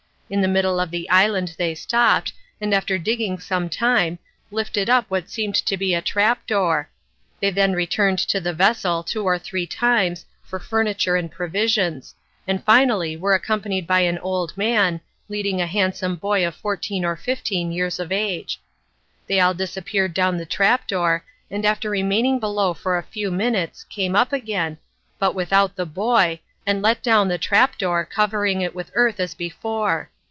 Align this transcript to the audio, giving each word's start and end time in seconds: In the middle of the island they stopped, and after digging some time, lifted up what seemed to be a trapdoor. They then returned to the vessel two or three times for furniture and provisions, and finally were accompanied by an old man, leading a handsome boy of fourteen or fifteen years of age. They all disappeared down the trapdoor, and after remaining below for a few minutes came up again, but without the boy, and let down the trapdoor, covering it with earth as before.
In 0.31 0.39
the 0.39 0.47
middle 0.47 0.79
of 0.79 0.91
the 0.91 1.09
island 1.09 1.55
they 1.57 1.75
stopped, 1.75 2.31
and 2.61 2.73
after 2.73 2.97
digging 2.97 3.37
some 3.37 3.67
time, 3.67 4.17
lifted 4.49 4.89
up 4.89 5.03
what 5.09 5.29
seemed 5.29 5.55
to 5.55 5.75
be 5.75 5.93
a 5.93 6.01
trapdoor. 6.01 6.87
They 7.41 7.49
then 7.51 7.73
returned 7.73 8.17
to 8.19 8.39
the 8.39 8.53
vessel 8.53 9.03
two 9.03 9.25
or 9.25 9.37
three 9.37 9.67
times 9.67 10.25
for 10.41 10.57
furniture 10.57 11.17
and 11.17 11.29
provisions, 11.29 12.15
and 12.47 12.63
finally 12.63 13.17
were 13.17 13.33
accompanied 13.33 13.85
by 13.85 13.99
an 14.07 14.17
old 14.19 14.55
man, 14.57 15.01
leading 15.27 15.59
a 15.59 15.67
handsome 15.67 16.15
boy 16.15 16.47
of 16.47 16.55
fourteen 16.55 17.03
or 17.03 17.17
fifteen 17.17 17.73
years 17.73 17.99
of 17.99 18.09
age. 18.13 18.61
They 19.27 19.41
all 19.41 19.53
disappeared 19.53 20.13
down 20.13 20.37
the 20.37 20.45
trapdoor, 20.45 21.25
and 21.49 21.65
after 21.65 21.89
remaining 21.89 22.39
below 22.39 22.73
for 22.73 22.97
a 22.97 23.03
few 23.03 23.31
minutes 23.31 23.83
came 23.83 24.15
up 24.15 24.31
again, 24.31 24.77
but 25.19 25.35
without 25.35 25.75
the 25.75 25.85
boy, 25.85 26.39
and 26.65 26.81
let 26.81 27.03
down 27.03 27.27
the 27.27 27.37
trapdoor, 27.37 28.05
covering 28.05 28.61
it 28.61 28.73
with 28.73 28.91
earth 28.95 29.19
as 29.19 29.33
before. 29.33 30.09